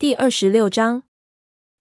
[0.00, 1.02] 第二十六章，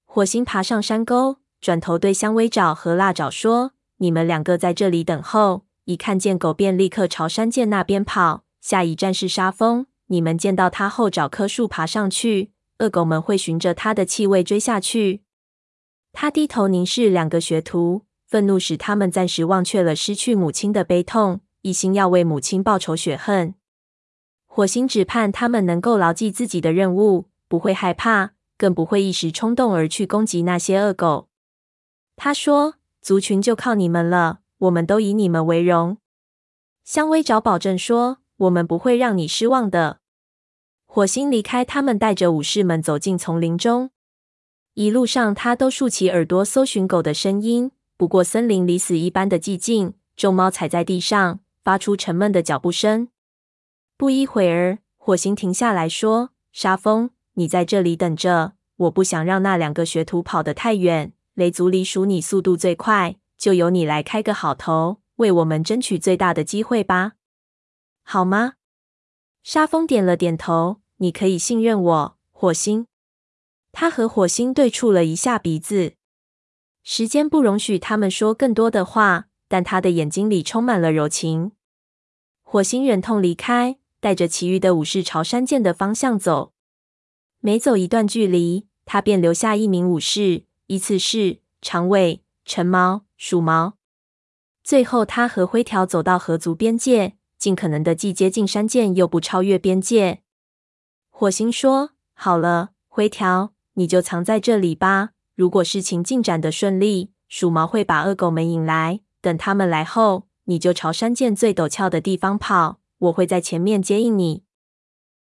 [0.03, 5.67] 火星爬上山沟，转头对香薇爪和辣爪说：“你们两个在这里等候。
[5.83, 8.43] 一看见狗，便立刻朝山涧那边跑。
[8.59, 12.49] 下一站是沙峰，你们见到它后，找棵树爬上去。
[12.79, 15.21] 恶狗们会循着它的气味追下去。”
[16.11, 23.53] 他低头凝视两个学徒，愤怒使他们暂时忘却了失去母亲的悲痛，一心要为母亲报仇雪恨。
[24.47, 27.25] 火星只盼他们能够牢记自己的任务。
[27.47, 31.29] 不会害怕，更不会一时冲动而去攻击那些恶狗。
[32.15, 35.97] 他说：“族群就靠你们了，我们都以你们为荣。”
[36.83, 39.99] 香薇找保证说：“我们不会让你失望的。”
[40.85, 43.91] 火星离开他们，带着武士们走进丛林中。
[44.73, 47.71] 一路上，他都竖起耳朵搜寻狗的声音。
[47.97, 53.09] 不过，森林里死一般的寂静，众猫踩在地上，发出沉闷的脚步声。
[53.97, 61.13] 不一会儿，火星停下来说：“沙风。”你在这里等着，我不想让那两个学徒跑得太远。
[61.35, 67.13] 雷族里数你速度最快，就由你来开个好头，为我们争取最大的机会吧，
[68.01, 68.53] 好吗？
[69.43, 70.81] 沙蜂点了点头。
[70.99, 72.87] 你可以信任我，火星。
[73.71, 75.93] 他和火星对触了一下鼻子。
[76.81, 81.51] 时间不容许他们说更多的话，但他的眼睛里充满了柔情。
[82.41, 86.53] 火星忍痛离开，带着其余的武士朝山涧的方向走。
[87.39, 93.75] 每走一段距离，他便留下一名武士，依次是长尾、橙毛、鼠毛。
[94.63, 100.23] 最后，他和灰条走到河族边界，尽可能的既接近山涧，又不超越边界。
[101.09, 105.11] 火星说：“好了，灰条，你就藏在这里吧。
[105.35, 109.01] 如果事情进展的顺利，鼠毛会把恶狗们引来。
[109.21, 114.43] 等他们来后，你就朝山涧最陡峭的地方跑，我会在前面接应你。”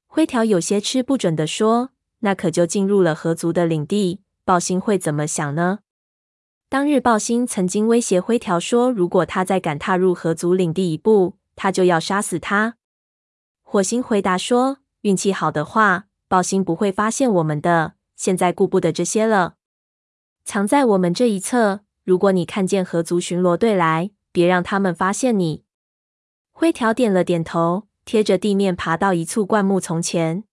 [0.07, 1.89] 灰条有些吃不准的说。
[2.23, 5.81] 那可就进入了河族的领地，暴星会怎么想呢？
[6.69, 12.77] 当日暴星曾经威胁灰条说，如果他再敢踏入河族领地一步，他就要杀死他。
[13.63, 17.95] 火星回答说：“运气好的话，暴星不会发现我们的。
[18.17, 19.57] 现在顾不得这些了，
[20.45, 21.81] 藏在我们这一侧。
[22.05, 25.65] 如果你看见河族巡逻队来，别让他们发现你。”
[26.53, 30.45] 灰条点了点头，贴着地面爬到一簇灌木丛前。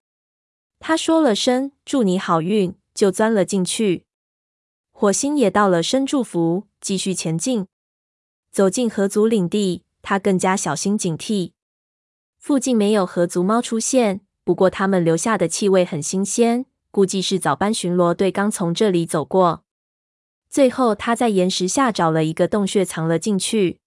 [0.80, 4.06] 他说了声“祝你好运”，就钻了进去。
[4.92, 7.68] 火星也道了声祝福，继续前进。
[8.52, 11.52] 走进河族领地，他更加小心警惕。
[12.38, 19.64] 附近没有河族猫出现，不过他们留下的气味很新鲜，估计是早班巡逻队刚从这里走过。
[20.50, 23.80] 最后，他在岩石下找了一个洞穴，藏了进去。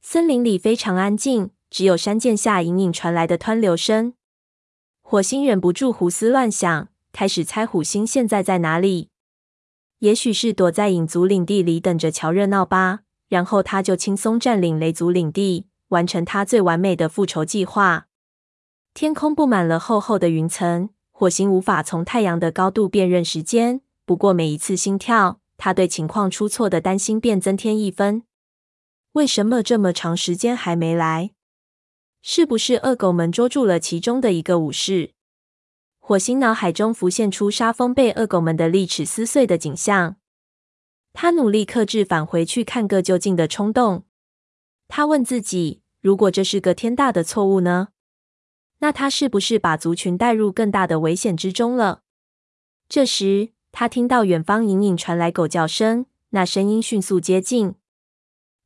[0.00, 4.14] 森林里非常安静，只有山涧下隐隐传来的湍流声。
[5.06, 9.10] 火星忍不住胡思乱想，开始猜虎星现在在哪里。
[9.98, 13.00] 也许是躲在影族领地里等着瞧热闹吧。
[13.28, 18.06] 然后他就轻松占领雷族领地，完成他最完美的复仇计划。
[18.94, 23.82] 天空布满了厚厚的云层，火星无法从太阳的高度辨认时间。
[24.06, 28.22] 不过每一次心跳，他对情况出错的担心便增添一分。
[29.12, 31.32] 为什么这么长时间还没来？
[32.26, 35.10] 是不是恶狗们捉住了其中的一个武士？
[35.98, 40.16] 火星脑海中浮现出沙蜂被恶狗们的利齿撕碎的景象。
[41.12, 44.06] 他努力克制返回去看个究竟的冲动。
[44.88, 47.88] 他问自己：如果这是个天大的错误呢？
[48.78, 52.00] 那他是不是把族群带入更大的危险之中了？
[52.88, 57.74] 这时，他听到远方隐隐传来狗叫声，那声音迅速接近。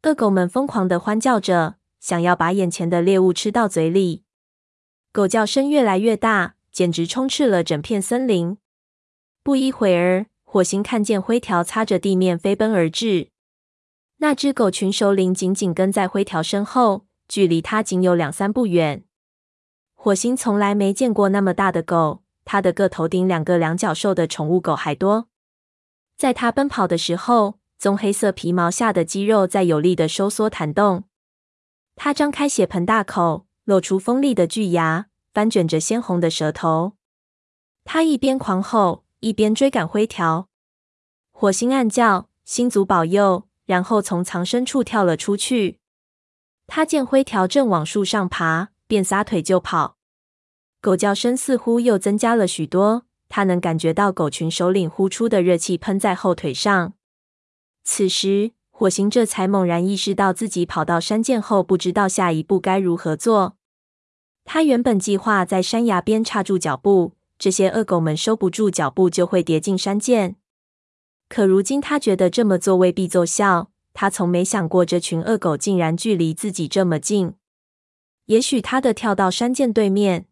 [0.04, 1.77] 恶狗们疯狂地欢叫着。
[2.00, 4.22] 想要把眼前的猎物吃到嘴里，
[5.12, 8.58] 狗叫声越来越大，简直充斥了整片森林。
[9.42, 13.30] 不一会儿，火星看见灰条擦着地面飞奔而至，
[14.18, 19.04] 那只狗群首领紧紧跟在灰条身后，距离它仅有两三步远。
[19.94, 25.28] 火星从来没见过那么大的狗，它的个头顶两个两脚兽的宠物狗还多。
[26.16, 31.07] 在它奔跑的时候，棕黑色皮毛下的肌肉在有力的收缩弹动。
[32.00, 36.92] 他张开血盆大口，露出锋利的巨牙，翻卷着鲜红的舌头。
[37.84, 40.48] 他一边狂吼，一边追赶灰条。
[41.32, 45.80] 火星暗叫：“星族保佑！”然后从藏身处跳了出去。
[46.68, 49.96] 他见灰条正往树上爬，便撒腿就跑。
[50.80, 53.06] 狗叫声似乎又增加了许多。
[53.28, 56.94] 他能感觉到狗群首领呼出的热气喷在后腿上。
[57.82, 63.56] 此时，火星这才猛然意识到，自己跑到山涧后，不知道下一步该如何做。
[64.44, 70.36] 他原本计划在山崖边刹住脚步，这些恶狗们收不住脚步，就会跌进山涧。
[71.28, 73.72] 可如今他觉得这么做未必奏效。
[73.92, 77.34] 他从没想过这群恶狗竟然距离自己这么近。
[78.26, 80.26] 也许他的跳到山涧对面。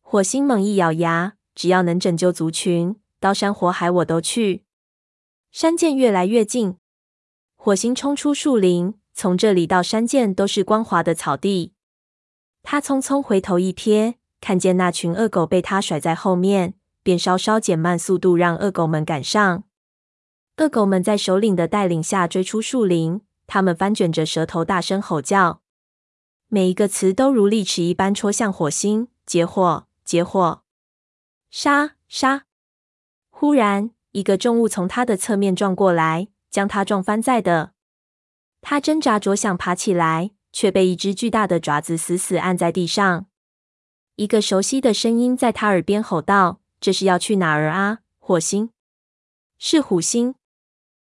[0.00, 4.64] 火星猛一咬牙，只要能拯救族群，刀山火海我都去。
[5.52, 6.74] 山涧越来越近，
[7.62, 11.74] 火星冲出树林，从这里到山涧都是光滑的草地。
[12.62, 16.72] 他匆匆回头一瞥，看见那群恶狗被他甩在后面，
[17.02, 19.64] 便稍稍减慢速度，让恶狗们赶上。
[20.56, 25.60] 恶狗们在首领的带领下追出树林，他们翻卷着舌头，大声吼叫，
[26.48, 29.08] 每一个词都如利齿一般戳向火星。
[29.26, 30.62] 结火，结火！
[31.50, 32.44] 杀，杀！
[33.28, 37.72] 忽然，一个重物从他的侧面撞过来，将他撞翻在的。
[38.60, 43.26] 他挣扎着想爬起来，却被一只巨大的爪子死死按在地上。
[44.16, 48.70] 一个熟悉的声音在他耳边吼道：“这是要去哪儿啊，火星？
[49.58, 50.34] 是虎星。”